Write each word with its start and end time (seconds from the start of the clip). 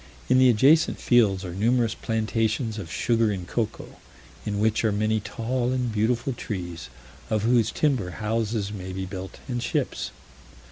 In 0.29 0.39
the 0.39 0.49
adjacent 0.49 0.99
fields 0.99 1.45
are 1.45 1.53
numerous 1.53 1.93
plantations 1.93 2.79
of 2.79 2.91
sugar 2.91 3.29
and 3.29 3.47
cocoa, 3.47 3.97
in 4.47 4.59
which 4.59 4.83
are 4.83 4.91
many 4.91 5.19
tall 5.19 5.71
and 5.71 5.91
beautiful 5.91 6.33
trees, 6.33 6.89
of 7.29 7.43
whose 7.43 7.69
timber 7.71 8.09
houses 8.09 8.73
may 8.73 8.93
be 8.93 9.05
built, 9.05 9.37
and 9.47 9.61
ships. 9.61 10.09